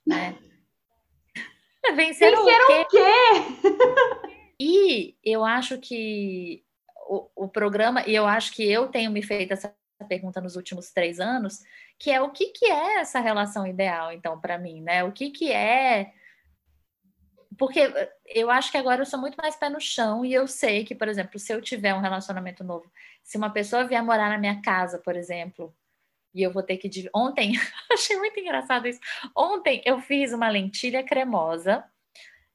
[0.06, 0.36] né?
[1.96, 2.80] venceram, venceram o quê?
[2.80, 4.30] O quê?
[4.60, 6.64] e eu acho que
[7.08, 9.74] o, o programa, e eu acho que eu tenho me feito essa
[10.08, 11.58] pergunta nos últimos três anos,
[11.98, 15.02] que é o que, que é essa relação ideal, então, para mim, né?
[15.04, 16.12] O que, que é
[17.60, 17.92] porque
[18.24, 20.94] eu acho que agora eu sou muito mais pé no chão e eu sei que,
[20.94, 22.90] por exemplo, se eu tiver um relacionamento novo,
[23.22, 25.70] se uma pessoa vier morar na minha casa, por exemplo,
[26.34, 26.88] e eu vou ter que.
[27.14, 27.52] Ontem,
[27.92, 28.98] achei muito engraçado isso.
[29.36, 31.84] Ontem eu fiz uma lentilha cremosa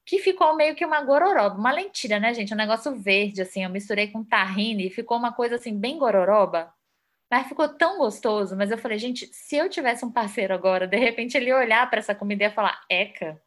[0.05, 2.53] que ficou meio que uma gororoba, uma lentilha, né, gente?
[2.53, 3.63] Um negócio verde, assim.
[3.63, 6.73] Eu misturei com tahine e ficou uma coisa assim, bem gororoba.
[7.31, 8.55] Mas ficou tão gostoso.
[8.57, 11.87] Mas eu falei, gente, se eu tivesse um parceiro agora, de repente ele ia olhar
[11.91, 13.39] para essa comida e ia falar, Eca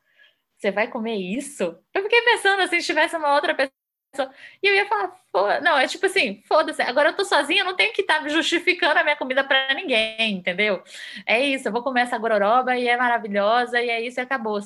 [0.59, 1.79] você vai comer isso?
[1.95, 4.35] Eu fiquei pensando assim, se tivesse uma outra pessoa.
[4.63, 7.93] E eu ia falar, não, é tipo assim, foda-se, agora eu tô sozinha, não tenho
[7.93, 10.83] que estar tá justificando a minha comida para ninguém, entendeu?
[11.25, 14.61] É isso, eu vou comer essa gororoba e é maravilhosa, e é isso e acabou.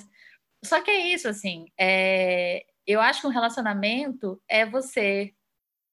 [0.64, 2.64] Só que é isso, assim, é...
[2.86, 5.34] eu acho que um relacionamento é você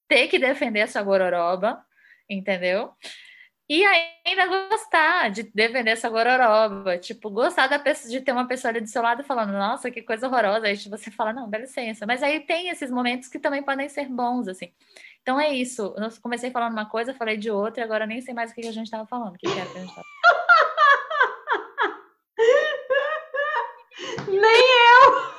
[0.07, 1.83] ter que defender a sua gororoba,
[2.29, 2.93] entendeu?
[3.69, 8.71] E ainda gostar de defender essa gororoba, tipo, gostar da pessoa, de ter uma pessoa
[8.71, 10.65] ali do seu lado falando, nossa, que coisa horrorosa.
[10.65, 12.08] Aí você fala, não, dá licença.
[12.08, 14.73] Mas aí tem esses momentos que também podem ser bons, assim.
[15.21, 15.93] Então é isso.
[15.95, 18.62] Eu comecei falando uma coisa, falei de outra, e agora nem sei mais o que
[18.62, 19.36] a gente estava falando.
[19.36, 20.08] O que, era que a gente tava...
[24.27, 25.29] Nem eu!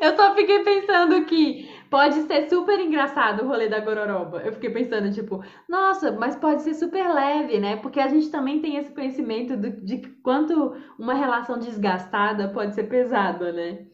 [0.00, 4.38] eu só fiquei pensando que Pode ser super engraçado o rolê da gororoba.
[4.42, 7.76] Eu fiquei pensando, tipo, nossa, mas pode ser super leve, né?
[7.76, 12.84] Porque a gente também tem esse conhecimento do, de quanto uma relação desgastada pode ser
[12.84, 13.86] pesada, né?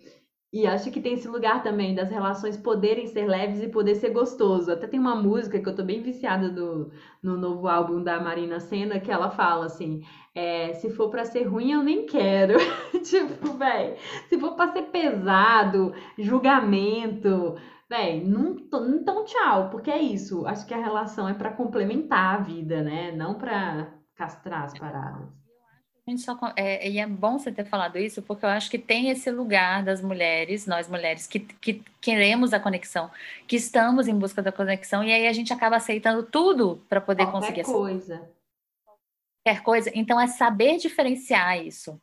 [0.52, 4.10] E acho que tem esse lugar também das relações poderem ser leves e poder ser
[4.10, 4.70] gostoso.
[4.72, 6.90] Até tem uma música que eu tô bem viciada do,
[7.22, 10.02] no novo álbum da Marina Senna que ela fala assim:
[10.34, 12.54] é, se for para ser ruim, eu nem quero.
[13.04, 13.96] tipo, velho,
[14.28, 17.56] se for para ser pesado, julgamento,
[17.88, 20.46] Véi, não, então tchau, porque é isso.
[20.46, 23.12] Acho que a relação é para complementar a vida, né?
[23.12, 25.28] Não para castrar as paradas.
[26.06, 28.78] A gente só, é, e é bom você ter falado isso, porque eu acho que
[28.78, 33.10] tem esse lugar das mulheres, nós mulheres, que, que queremos a conexão,
[33.46, 37.24] que estamos em busca da conexão, e aí a gente acaba aceitando tudo para poder
[37.26, 38.14] Qualquer conseguir coisa.
[38.14, 38.30] Essa...
[39.44, 39.90] Qualquer coisa.
[39.94, 42.00] Então é saber diferenciar isso.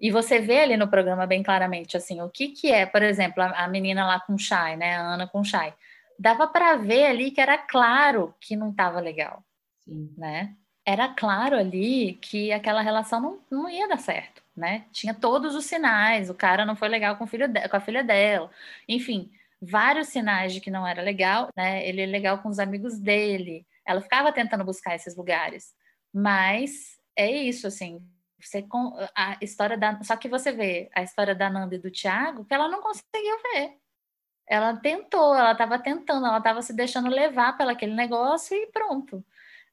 [0.00, 3.42] E você vê ali no programa bem claramente, assim, o que que é, por exemplo,
[3.42, 5.74] a, a menina lá com Shai, né, a Ana com Shai.
[6.18, 9.44] Dava para ver ali que era claro que não estava legal,
[9.84, 10.12] Sim.
[10.16, 10.54] né?
[10.86, 14.86] Era claro ali que aquela relação não, não ia dar certo, né?
[14.90, 18.02] Tinha todos os sinais, o cara não foi legal com, filho de, com a filha
[18.02, 18.50] dela,
[18.88, 21.86] enfim, vários sinais de que não era legal, né?
[21.86, 23.66] Ele é legal com os amigos dele.
[23.86, 25.74] Ela ficava tentando buscar esses lugares,
[26.12, 28.02] mas é isso, assim,
[28.46, 28.66] você
[29.14, 32.54] a história da só que você vê a história da Nanda e do Thiago que
[32.54, 33.78] ela não conseguiu ver.
[34.46, 39.24] Ela tentou, ela estava tentando, ela estava se deixando levar pelo aquele negócio e pronto.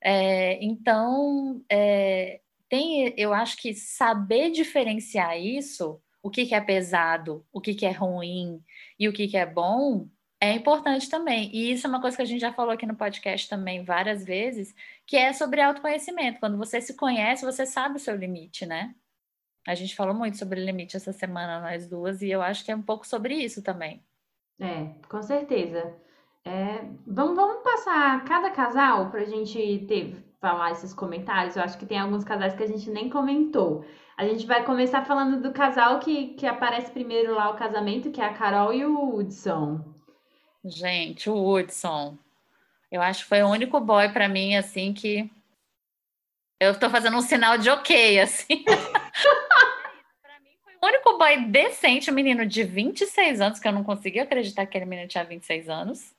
[0.02, 7.46] É, então é, tem, eu acho que saber diferenciar isso, o que, que é pesado,
[7.52, 8.62] o que, que é ruim
[9.00, 10.08] e o que, que é bom,
[10.40, 11.50] é importante também.
[11.54, 14.24] E isso é uma coisa que a gente já falou aqui no podcast também várias
[14.24, 14.74] vezes,
[15.06, 16.40] que é sobre autoconhecimento.
[16.40, 18.94] Quando você se conhece, você sabe o seu limite, né?
[19.68, 22.76] A gente falou muito sobre limite essa semana, nós duas, e eu acho que é
[22.76, 24.02] um pouco sobre isso também.
[24.60, 25.94] É, com certeza.
[26.46, 31.56] É, vamos, vamos passar cada casal para a gente ter, falar esses comentários.
[31.56, 33.84] Eu acho que tem alguns casais que a gente nem comentou.
[34.16, 38.22] A gente vai começar falando do casal que, que aparece primeiro lá, o casamento, que
[38.22, 39.97] é a Carol e o Hudson.
[40.70, 42.18] Gente, o Hudson.
[42.92, 45.30] Eu acho que foi o único boy para mim, assim, que.
[46.60, 48.64] Eu tô fazendo um sinal de ok, assim.
[48.66, 53.84] pra mim foi o único boy decente, um menino de 26 anos, que eu não
[53.84, 56.17] conseguia acreditar que aquele menino tinha 26 anos.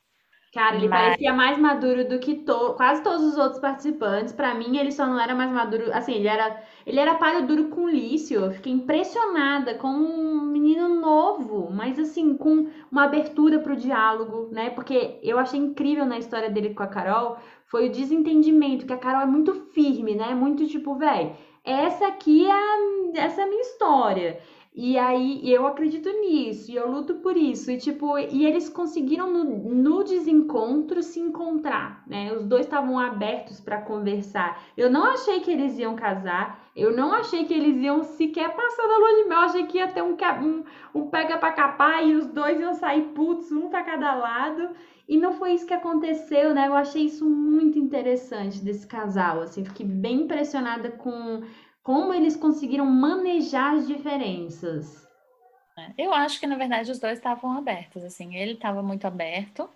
[0.58, 1.00] Cara, ele Mas...
[1.00, 2.74] parecia mais maduro do que to...
[2.74, 4.32] quase todos os outros participantes.
[4.32, 5.84] Para mim, ele só não era mais maduro.
[5.92, 8.40] Assim, ele era, ele era páreo duro com Lício.
[8.40, 14.48] Eu fiquei impressionada com um menino novo, mas assim, com uma abertura para o diálogo,
[14.50, 14.70] né?
[14.70, 18.98] Porque eu achei incrível na história dele com a Carol foi o desentendimento, que a
[18.98, 20.34] Carol é muito firme, né?
[20.34, 22.76] Muito tipo, velho, essa aqui é a,
[23.14, 24.40] essa é a minha história.
[24.80, 27.68] E aí eu acredito nisso, e eu luto por isso.
[27.68, 29.42] E tipo, e eles conseguiram no,
[29.74, 32.32] no desencontro se encontrar, né?
[32.32, 34.62] Os dois estavam abertos para conversar.
[34.76, 38.86] Eu não achei que eles iam casar, eu não achei que eles iam sequer passar
[38.86, 39.38] da lua de mel.
[39.40, 40.64] Eu achei que ia ter um, um,
[40.94, 44.70] um pega para capar e os dois iam sair putos, um para cada lado.
[45.08, 46.68] E não foi isso que aconteceu, né?
[46.68, 51.42] Eu achei isso muito interessante desse casal, assim, fiquei bem impressionada com
[51.88, 55.08] como eles conseguiram manejar as diferenças.
[55.74, 59.70] É, eu acho que na verdade os dois estavam abertos, assim, ele estava muito aberto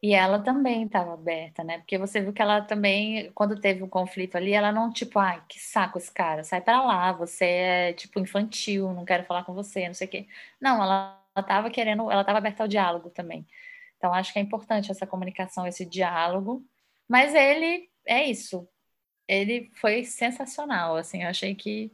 [0.00, 1.78] e ela também estava aberta, né?
[1.78, 5.42] Porque você viu que ela também, quando teve um conflito ali, ela não tipo, ai,
[5.48, 9.52] que saco esse cara, sai para lá, você é tipo infantil, não quero falar com
[9.52, 10.28] você, não sei o quê.
[10.60, 13.44] Não, ela estava querendo, ela estava aberta ao diálogo também.
[13.96, 16.64] Então acho que é importante essa comunicação, esse diálogo.
[17.08, 18.68] Mas ele é isso,
[19.28, 21.92] ele foi sensacional, assim, eu achei que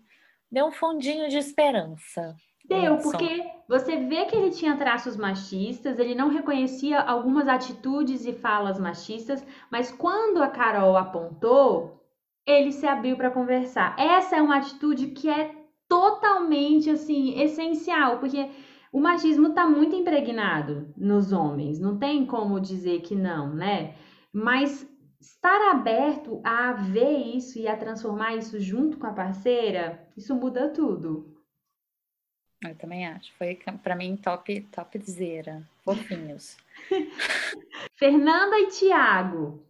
[0.50, 2.36] deu um fundinho de esperança.
[2.64, 8.32] Deu, porque você vê que ele tinha traços machistas, ele não reconhecia algumas atitudes e
[8.32, 12.00] falas machistas, mas quando a Carol apontou,
[12.46, 13.96] ele se abriu para conversar.
[13.98, 15.54] Essa é uma atitude que é
[15.88, 18.48] totalmente assim essencial, porque
[18.92, 23.94] o machismo está muito impregnado nos homens, não tem como dizer que não, né?
[24.32, 24.86] Mas
[25.22, 30.68] estar aberto a ver isso e a transformar isso junto com a parceira, isso muda
[30.68, 31.32] tudo.
[32.64, 33.32] Eu também acho.
[33.34, 35.62] Foi para mim top, top zera.
[35.84, 36.56] Fofinhos.
[37.96, 39.64] Fernanda e Tiago.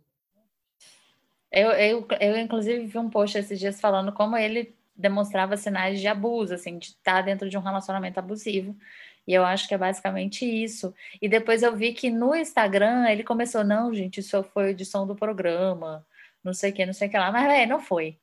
[1.51, 6.09] Eu, eu, eu, inclusive, vi um post esses dias falando como ele demonstrava sinais de
[6.09, 8.77] abuso, assim, de estar dentro de um relacionamento abusivo.
[9.27, 10.95] E eu acho que é basicamente isso.
[11.21, 15.15] E depois eu vi que no Instagram ele começou, não, gente, isso foi edição do
[15.15, 16.07] programa,
[16.43, 18.19] não sei o que, não sei o que lá, mas é, não foi,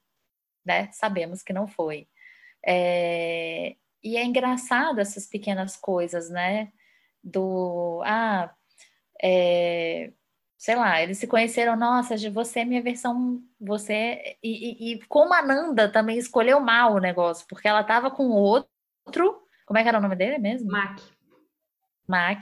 [0.66, 0.90] né?
[0.92, 2.08] Sabemos que não foi.
[2.66, 3.76] É...
[4.04, 6.72] E é engraçado essas pequenas coisas, né?
[7.24, 8.54] Do, ah,
[9.22, 10.12] é...
[10.58, 14.38] sei lá, eles se conheceram, nossa, de você é minha versão, você.
[14.44, 18.30] E, e, e como a Nanda também escolheu mal o negócio, porque ela tava com
[18.30, 20.72] outro como é que era o nome dele mesmo?
[20.72, 21.00] Mac.
[22.08, 22.42] Mac.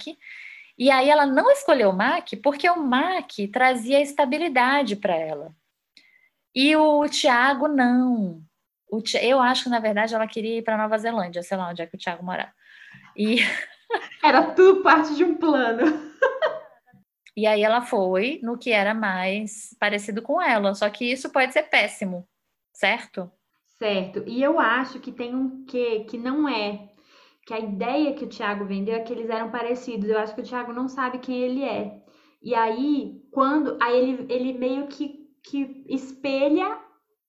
[0.78, 5.54] E aí ela não escolheu o Mac porque o Mac trazia estabilidade para ela.
[6.56, 8.42] E o Tiago não.
[8.90, 11.82] O, eu acho que, na verdade, ela queria ir para Nova Zelândia, sei lá onde
[11.82, 12.54] é que o Tiago morava.
[13.14, 13.40] E...
[14.24, 15.84] Era tudo parte de um plano.
[17.36, 20.74] E aí ela foi no que era mais parecido com ela.
[20.74, 22.28] Só que isso pode ser péssimo,
[22.74, 23.32] certo?
[23.78, 24.24] Certo.
[24.26, 26.90] E eu acho que tem um quê que não é
[27.48, 30.10] que a ideia que o Thiago vendeu é que eles eram parecidos.
[30.10, 32.04] Eu acho que o Thiago não sabe quem ele é.
[32.44, 33.78] E aí, quando.
[33.82, 36.78] Aí ele, ele meio que, que espelha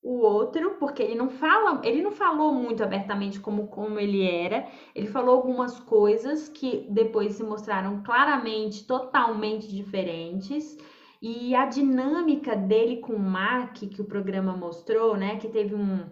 [0.02, 4.66] o outro, porque ele não fala, ele não falou muito abertamente como, como ele era.
[4.92, 10.76] Ele falou algumas coisas que depois se mostraram claramente, totalmente diferentes.
[11.22, 15.36] E a dinâmica dele com o Mark, que o programa mostrou, né?
[15.36, 16.06] Que teve um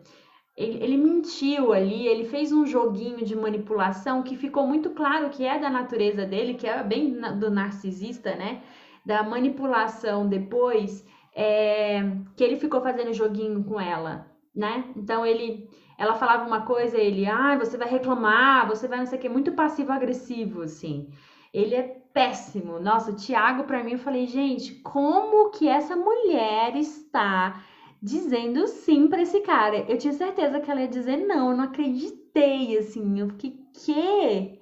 [0.56, 5.44] ele, ele, mentiu ali, ele fez um joguinho de manipulação que ficou muito claro que
[5.44, 8.62] é da natureza dele, que é bem do narcisista, né?
[9.04, 12.02] Da manipulação depois, é,
[12.34, 14.84] que ele ficou fazendo joguinho com ela, né?
[14.96, 19.18] Então ele, ela falava uma coisa, ele, ah, você vai reclamar, você vai não sei
[19.18, 21.10] o que, muito passivo-agressivo, assim.
[21.52, 21.82] Ele é
[22.14, 22.80] péssimo.
[22.80, 27.62] Nossa, o Thiago, para mim, eu falei, gente, como que essa mulher está
[28.06, 29.78] dizendo sim para esse cara.
[29.88, 33.18] Eu tinha certeza que ela ia dizer não, eu não acreditei, assim.
[33.18, 34.60] Eu fiquei, que?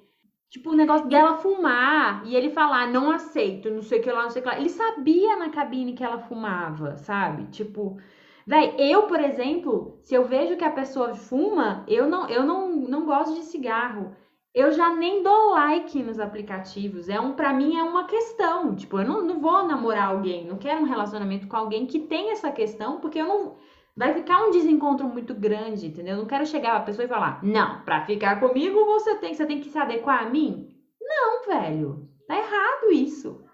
[0.51, 4.23] Tipo, o negócio dela fumar e ele falar, não aceito, não sei o que lá,
[4.23, 4.59] não sei o que lá.
[4.59, 7.47] Ele sabia na cabine que ela fumava, sabe?
[7.51, 7.99] Tipo,
[8.47, 12.71] véi, eu, por exemplo, se eu vejo que a pessoa fuma, eu não, eu não,
[12.71, 14.15] não gosto de cigarro
[14.55, 17.09] eu já nem dou like nos aplicativos.
[17.09, 18.75] É um, para mim é uma questão.
[18.77, 22.31] Tipo, eu não, não vou namorar alguém, não quero um relacionamento com alguém que tem
[22.31, 23.57] essa questão, porque eu não
[23.97, 26.15] vai ficar um desencontro muito grande, entendeu?
[26.15, 29.45] Eu não quero chegar a pessoa e falar: "Não, para ficar comigo você tem, você
[29.45, 30.69] tem que se adequar a mim".
[31.01, 32.09] Não, velho.
[32.29, 33.45] Tá errado isso.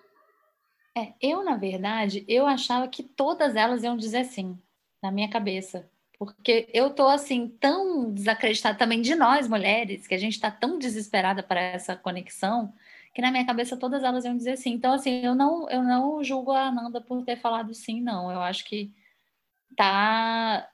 [0.96, 4.58] É, eu, na verdade, eu achava que todas elas iam dizer sim,
[5.02, 5.90] na minha cabeça.
[6.20, 10.78] Porque eu tô, assim, tão desacreditada também de nós, mulheres, que a gente tá tão
[10.78, 12.74] desesperada para essa conexão,
[13.14, 14.72] que na minha cabeça todas elas iam dizer sim.
[14.74, 18.30] Então, assim, eu não, eu não julgo a Ananda por ter falado sim, não.
[18.30, 18.92] Eu acho que
[19.74, 20.68] tá.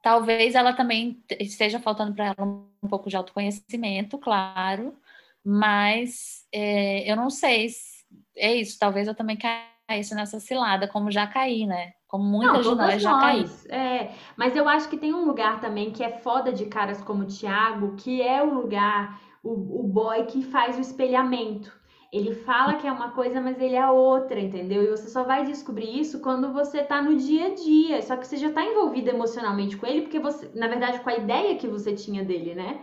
[0.00, 4.96] Talvez ela também esteja faltando para ela um pouco de autoconhecimento, claro,
[5.44, 7.68] mas é, eu não sei.
[7.70, 8.04] Se,
[8.36, 11.94] é isso, talvez eu também caísse nessa cilada, como já caí, né?
[12.08, 13.44] Como muitas não, de nós já caí.
[13.68, 17.24] É, mas eu acho que tem um lugar também que é foda de caras como
[17.24, 21.76] o Thiago, que é o lugar o, o boy que faz o espelhamento.
[22.10, 24.82] Ele fala que é uma coisa, mas ele é outra, entendeu?
[24.82, 28.00] E você só vai descobrir isso quando você tá no dia a dia.
[28.00, 31.16] Só que você já tá envolvido emocionalmente com ele, porque você, na verdade, com a
[31.16, 32.80] ideia que você tinha dele, né?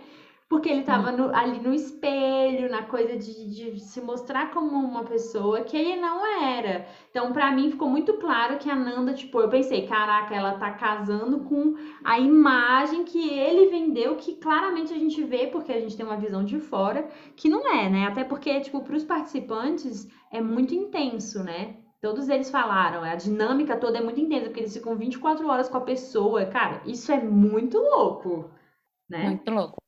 [0.47, 1.31] Porque ele estava hum.
[1.33, 6.23] ali no espelho, na coisa de, de, se mostrar como uma pessoa que ele não
[6.43, 6.87] era.
[7.09, 10.71] Então, para mim, ficou muito claro que a Nanda, tipo, eu pensei, caraca, ela tá
[10.71, 15.97] casando com a imagem que ele vendeu, que claramente a gente vê, porque a gente
[15.97, 18.05] tem uma visão de fora, que não é, né?
[18.05, 21.77] Até porque, tipo, pros participantes é muito intenso, né?
[21.99, 25.77] Todos eles falaram, a dinâmica toda é muito intensa, porque eles ficam 24 horas com
[25.77, 26.45] a pessoa.
[26.45, 28.51] Cara, isso é muito louco,
[29.09, 29.23] né?
[29.23, 29.84] Muito louco.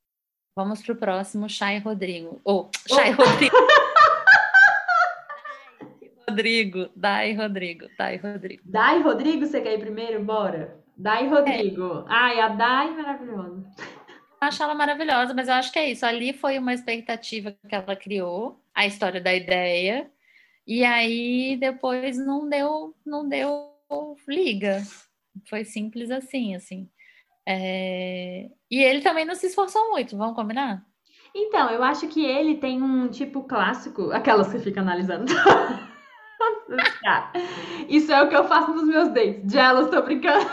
[0.58, 2.41] Vamos pro próximo, Chay Rodrigo.
[2.43, 3.22] Ou, oh, Chay oh.
[3.22, 3.56] Rodrigo.
[6.28, 8.63] Rodrigo, Dai Rodrigo, Dai Rodrigo.
[8.65, 10.24] Dai Rodrigo, você quer ir primeiro?
[10.24, 10.84] Bora.
[10.98, 12.00] Dai Rodrigo.
[12.00, 12.06] É.
[12.08, 13.70] Ai, a Dai maravilhosa.
[13.78, 16.04] Eu acho ela maravilhosa, mas eu acho que é isso.
[16.04, 20.10] Ali foi uma expectativa que ela criou, a história da ideia,
[20.65, 23.76] e aí depois não deu, não deu
[24.28, 24.82] liga.
[25.48, 26.89] Foi simples assim, assim.
[27.50, 28.50] É...
[28.70, 30.86] E ele também não se esforçou muito, vamos combinar?
[31.34, 35.32] Então, eu acho que ele tem um tipo clássico, aquelas que fica analisando.
[37.88, 39.50] Isso é o que eu faço nos meus dates.
[39.50, 40.46] Jealous, tô brincando.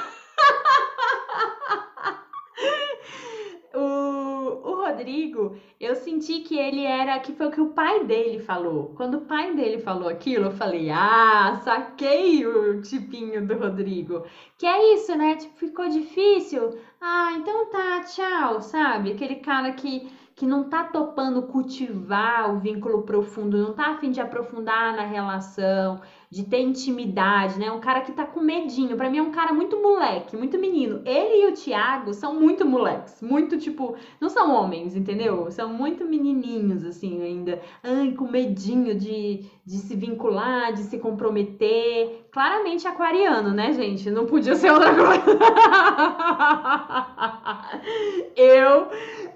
[4.94, 8.92] Rodrigo, eu senti que ele era, que foi o que o pai dele falou.
[8.96, 14.24] Quando o pai dele falou aquilo, eu falei, ah, saquei o tipinho do Rodrigo.
[14.56, 15.34] Que é isso, né?
[15.34, 16.78] Tipo, ficou difícil?
[17.00, 19.12] Ah, então tá, tchau, sabe?
[19.12, 24.20] Aquele cara que que não tá topando cultivar o vínculo profundo, não tá afim de
[24.20, 26.00] aprofundar na relação,
[26.34, 27.70] de ter intimidade, né?
[27.70, 28.96] Um cara que tá com medinho.
[28.96, 31.00] Para mim é um cara muito moleque, muito menino.
[31.04, 35.48] Ele e o Thiago são muito moleques, muito tipo, não são homens, entendeu?
[35.52, 37.62] São muito menininhos assim ainda.
[37.84, 42.26] Ai, com medinho de, de se vincular, de se comprometer.
[42.32, 44.10] Claramente aquariano, né, gente?
[44.10, 45.38] Não podia ser outra coisa.
[48.34, 48.88] Eu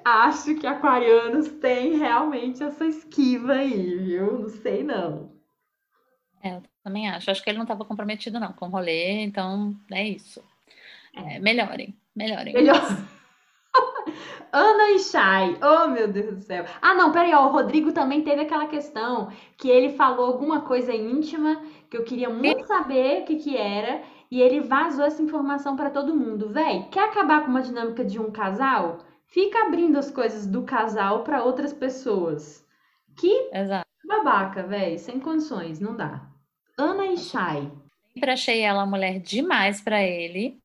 [0.05, 4.41] acho que aquarianos têm realmente essa esquiva aí, viu?
[4.41, 5.31] Não sei não.
[6.43, 7.31] É, eu também acho.
[7.31, 10.43] Acho que ele não estava comprometido, não, com o rolê, então é isso.
[11.15, 12.55] É, melhorem, melhorem.
[12.55, 12.81] Melhor.
[14.51, 15.59] Ana e Chay.
[15.63, 16.65] Oh, meu Deus do céu.
[16.81, 20.95] Ah, não, peraí, ó, o Rodrigo também teve aquela questão que ele falou alguma coisa
[20.95, 25.77] íntima que eu queria muito saber o que que era e ele vazou essa informação
[25.77, 26.49] para todo mundo.
[26.49, 28.99] Véi, quer acabar com uma dinâmica de um casal?
[29.27, 32.67] Fica abrindo as coisas do casal para outras pessoas.
[33.17, 33.87] Que Exato.
[34.07, 36.27] babaca, véi, sem condições, não dá.
[36.79, 37.71] Ana e Shai.
[38.15, 40.61] Sempre achei ela mulher demais para ele,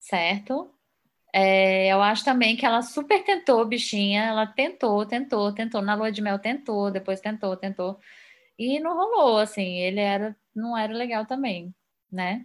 [0.00, 0.74] certo?
[1.32, 4.24] É, eu acho também que ela super tentou, bichinha.
[4.24, 5.80] Ela tentou, tentou, tentou.
[5.80, 7.98] Na lua de mel tentou, depois tentou, tentou.
[8.58, 9.78] E não rolou, assim.
[9.78, 11.74] Ele era, não era legal também,
[12.10, 12.44] né?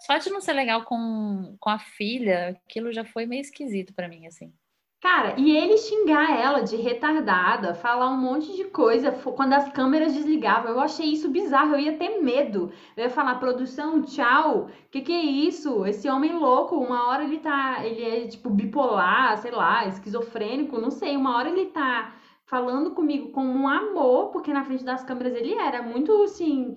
[0.00, 4.08] Só de não ser legal com, com a filha, aquilo já foi meio esquisito para
[4.08, 4.52] mim, assim.
[5.00, 10.12] Cara, e ele xingar ela de retardada, falar um monte de coisa quando as câmeras
[10.14, 10.70] desligavam.
[10.72, 12.70] Eu achei isso bizarro, eu ia ter medo.
[12.96, 14.68] Eu ia falar, produção, tchau.
[14.90, 15.86] Que que é isso?
[15.86, 20.90] Esse homem louco, uma hora ele tá, ele é tipo bipolar, sei lá, esquizofrênico, não
[20.90, 25.34] sei, uma hora ele tá falando comigo com um amor, porque na frente das câmeras
[25.34, 26.76] ele era muito assim,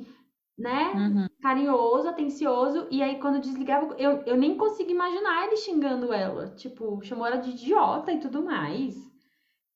[0.58, 0.92] né?
[0.94, 1.28] Uhum.
[1.42, 2.88] Carinhoso, atencioso.
[2.92, 6.50] E aí, quando desligava, eu, eu nem consigo imaginar ele xingando ela.
[6.56, 8.96] Tipo, chamou ela de idiota e tudo mais.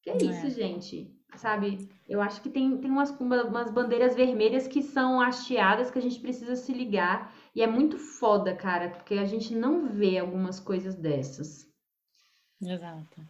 [0.02, 0.18] Que é, é.
[0.18, 1.14] isso, gente?
[1.36, 1.90] Sabe?
[2.08, 6.20] Eu acho que tem, tem umas, umas bandeiras vermelhas que são hasteadas que a gente
[6.20, 7.34] precisa se ligar.
[7.54, 11.68] E é muito foda, cara, porque a gente não vê algumas coisas dessas.
[12.62, 13.22] Exato.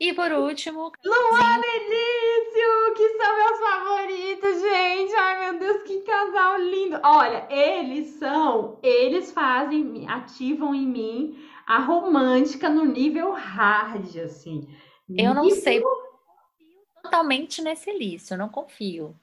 [0.00, 0.92] E por último.
[1.04, 5.14] Luana e que são meus favoritos, gente.
[5.14, 7.00] Ai, meu Deus, que casal lindo.
[7.02, 8.78] Olha, eles são.
[8.82, 14.68] Eles fazem, ativam em mim a romântica no nível hard, assim.
[15.08, 15.60] Eu não nível...
[15.60, 15.78] sei.
[15.78, 19.14] Eu confio totalmente nesse Lício, eu não confio.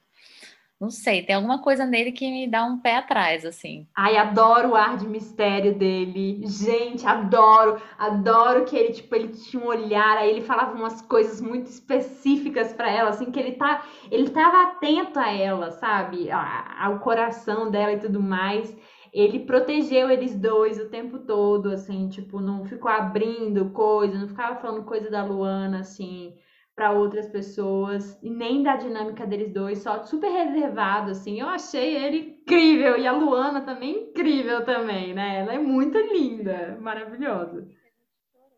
[0.78, 3.86] Não sei, tem alguma coisa nele que me dá um pé atrás, assim.
[3.96, 6.42] Ai, adoro o ar de mistério dele.
[6.46, 7.80] Gente, adoro.
[7.98, 12.74] Adoro que ele, tipo, ele tinha um olhar, aí ele falava umas coisas muito específicas
[12.74, 16.28] para ela, assim, que ele tá, ele tava atento a ela, sabe?
[16.30, 18.76] Ao coração dela e tudo mais.
[19.14, 24.60] Ele protegeu eles dois o tempo todo, assim, tipo, não ficou abrindo coisa, não ficava
[24.60, 26.34] falando coisa da Luana, assim
[26.76, 31.40] para outras pessoas e nem da dinâmica deles dois, só super reservado assim.
[31.40, 35.40] Eu achei ele incrível e a Luana também incrível também, né?
[35.40, 37.66] Ela é muito linda, maravilhosa.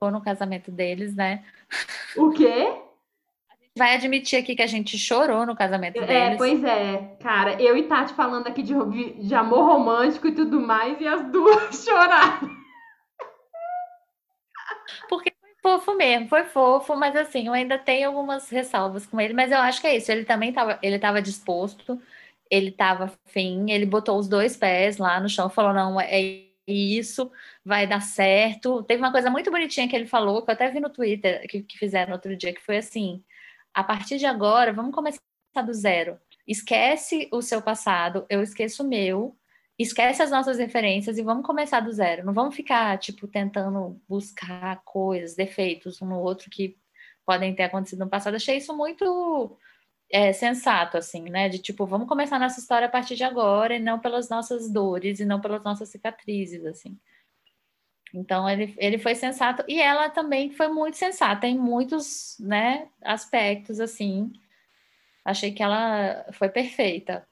[0.03, 1.45] No casamento deles, né?
[2.17, 2.83] O quê?
[3.79, 6.35] vai admitir aqui que a gente chorou no casamento é, deles.
[6.35, 7.63] É, pois é, cara.
[7.63, 11.85] Eu e Tati falando aqui de, de amor romântico e tudo mais, e as duas
[11.87, 12.51] choraram.
[15.09, 15.33] Porque
[15.63, 19.59] fofo mesmo, foi fofo, mas assim, eu ainda tenho algumas ressalvas com ele, mas eu
[19.59, 20.11] acho que é isso.
[20.13, 22.01] Ele também estava, ele estava disposto,
[22.51, 27.31] ele estava fim, ele botou os dois pés lá no chão, falou: não, é isso,
[27.65, 28.83] vai dar certo.
[28.85, 31.63] Teve uma coisa muito bonitinha que ele falou, que eu até vi no Twitter, que,
[31.63, 33.23] que fizeram outro dia, que foi assim:
[33.75, 35.21] a partir de agora, vamos começar
[35.65, 36.19] do zero.
[36.47, 39.37] Esquece o seu passado, eu esqueço o meu,
[39.79, 42.25] esquece as nossas referências e vamos começar do zero.
[42.25, 46.77] Não vamos ficar, tipo, tentando buscar coisas, defeitos um no outro que
[47.25, 48.35] podem ter acontecido no passado.
[48.35, 49.57] Achei isso muito
[50.11, 51.49] é, sensato, assim, né?
[51.49, 55.21] De tipo, vamos começar nossa história a partir de agora e não pelas nossas dores
[55.21, 56.99] e não pelas nossas cicatrizes, assim.
[58.15, 63.81] Então, ele, ele foi sensato e ela também foi muito sensata em muitos, né, aspectos,
[63.81, 64.33] assim.
[65.25, 67.27] Achei que ela foi perfeita.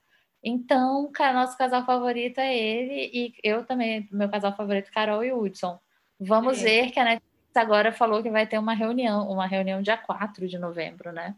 [0.49, 5.77] Então, nosso casal favorito é ele e eu também, meu casal favorito, Carol e Hudson.
[6.21, 6.63] Vamos é.
[6.63, 10.47] ver que a Netflix agora falou que vai ter uma reunião, uma reunião dia 4
[10.47, 11.35] de novembro, né?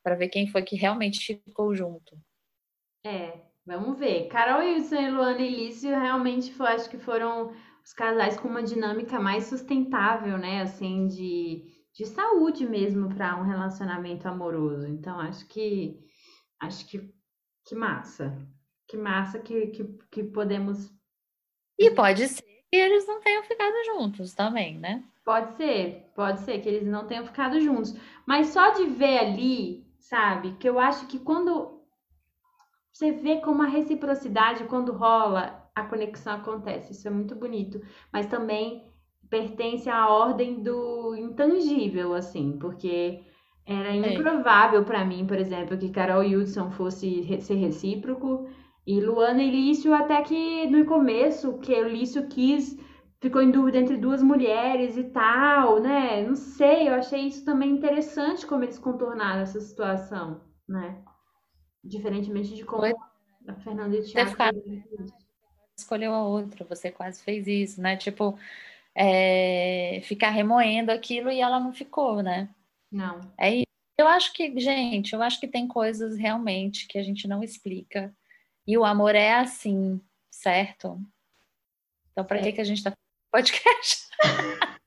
[0.00, 2.16] Para ver quem foi que realmente ficou junto.
[3.04, 4.28] É, vamos ver.
[4.28, 7.52] Carol e Hudson e Luana e Lício realmente foi, acho que foram
[7.84, 10.62] os casais com uma dinâmica mais sustentável, né?
[10.62, 14.86] Assim, de, de saúde mesmo para um relacionamento amoroso.
[14.86, 15.98] Então, acho que
[16.60, 17.12] acho que
[17.64, 18.36] que massa.
[18.92, 20.92] Que massa que, que, que podemos.
[21.78, 25.02] E pode ser que eles não tenham ficado juntos também, né?
[25.24, 27.96] Pode ser, pode ser que eles não tenham ficado juntos.
[28.26, 30.52] Mas só de ver ali, sabe?
[30.60, 31.80] Que eu acho que quando
[32.92, 36.92] você vê como a reciprocidade, quando rola, a conexão acontece.
[36.92, 37.80] Isso é muito bonito.
[38.12, 38.92] Mas também
[39.30, 43.24] pertence à ordem do intangível, assim, porque
[43.64, 44.12] era é.
[44.12, 48.50] improvável para mim, por exemplo, que Carol Hudson fosse ser recíproco.
[48.86, 52.76] E Luana e Lício, até que no começo, que o Lício quis,
[53.20, 56.22] ficou em dúvida entre duas mulheres e tal, né?
[56.26, 61.00] Não sei, eu achei isso também interessante como eles contornaram essa situação, né?
[61.84, 62.94] Diferentemente de como Foi.
[63.46, 64.32] a Fernanda e o Thiago...
[65.78, 67.96] Escolheu a outra, você quase fez isso, né?
[67.96, 68.36] Tipo,
[68.94, 70.00] é...
[70.04, 72.48] ficar remoendo aquilo e ela não ficou, né?
[72.90, 73.20] Não.
[73.38, 73.66] É isso.
[73.96, 78.12] Eu acho que, gente, eu acho que tem coisas realmente que a gente não explica.
[78.66, 80.00] E o amor é assim,
[80.30, 81.00] certo?
[82.12, 82.42] Então, para é.
[82.42, 82.92] que, que a gente está
[83.30, 84.08] podcast?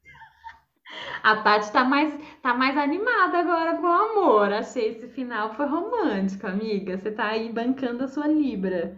[1.23, 4.53] A Tati tá mais, tá mais animada agora com o amor.
[4.53, 6.99] Achei esse final foi romântico, amiga.
[6.99, 8.95] Você tá aí bancando a sua Libra.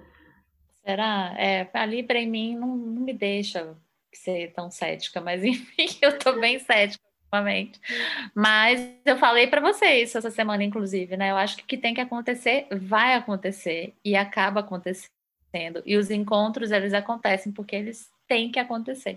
[0.83, 1.33] Será?
[1.37, 3.77] É, a Libra em mim não, não me deixa
[4.13, 7.79] ser tão cética, mas enfim, eu tô bem cética ultimamente.
[8.33, 11.31] Mas eu falei para vocês essa semana, inclusive, né?
[11.31, 15.11] Eu acho que o que tem que acontecer vai acontecer e acaba acontecendo.
[15.85, 19.15] E os encontros, eles acontecem porque eles têm que acontecer,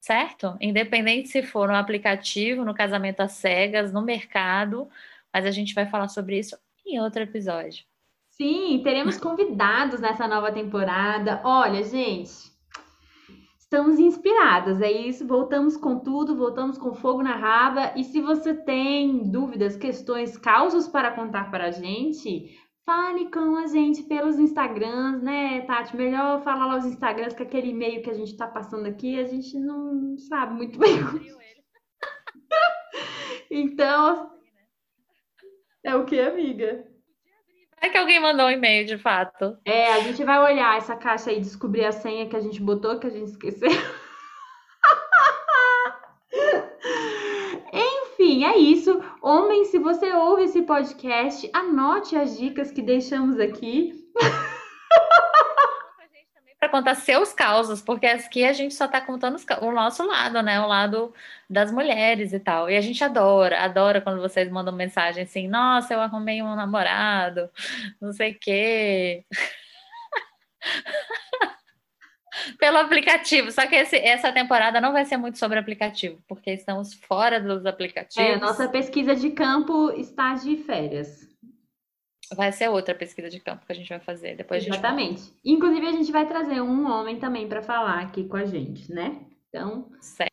[0.00, 0.56] certo?
[0.60, 4.88] Independente se for no aplicativo, no casamento às cegas, no mercado,
[5.32, 7.84] mas a gente vai falar sobre isso em outro episódio.
[8.30, 11.40] Sim, teremos convidados nessa nova temporada.
[11.42, 12.47] Olha, gente,
[13.70, 14.80] estamos inspiradas.
[14.80, 17.92] É isso, voltamos com tudo, voltamos com fogo na raba.
[17.96, 23.66] E se você tem dúvidas, questões, causos para contar para a gente, fale com a
[23.66, 25.94] gente pelos Instagrams, né, Tati?
[25.94, 29.26] Melhor falar lá os Instagrams que aquele e-mail que a gente está passando aqui, a
[29.26, 30.96] gente não sabe muito bem.
[33.50, 34.30] então,
[35.84, 36.87] é o que, amiga?
[37.80, 39.56] É que alguém mandou um e-mail de fato.
[39.64, 42.98] É, a gente vai olhar essa caixa aí, descobrir a senha que a gente botou,
[42.98, 43.70] que a gente esqueceu.
[47.72, 49.00] Enfim, é isso.
[49.22, 53.94] Homem, se você ouve esse podcast, anote as dicas que deixamos aqui.
[56.68, 60.60] para contar seus causos, porque aqui a gente só está contando o nosso lado, né?
[60.60, 61.12] O lado
[61.48, 62.70] das mulheres e tal.
[62.70, 67.50] E a gente adora, adora quando vocês mandam mensagem assim: nossa, eu arrumei um namorado,
[68.00, 69.24] não sei o quê.
[72.58, 73.50] Pelo aplicativo.
[73.50, 77.66] Só que esse, essa temporada não vai ser muito sobre aplicativo, porque estamos fora dos
[77.66, 78.30] aplicativos.
[78.30, 81.27] É, nossa pesquisa de campo está de férias.
[82.34, 84.66] Vai ser outra pesquisa de campo que a gente vai fazer depois.
[84.66, 85.32] Exatamente.
[85.44, 89.26] Inclusive, a gente vai trazer um homem também para falar aqui com a gente, né?
[89.48, 89.90] Então.
[90.00, 90.28] Certo.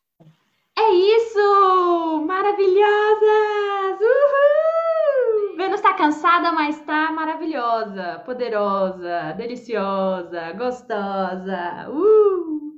[0.78, 2.26] É isso!
[2.26, 4.00] Maravilhosas!
[4.02, 5.56] Uhul!
[5.56, 11.89] Vênus tá cansada, mas tá maravilhosa, poderosa, deliciosa, gostosa.
[11.89, 12.74] Uh!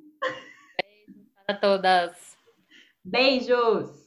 [0.79, 2.37] Beijos para todas.
[3.03, 4.06] Beijos!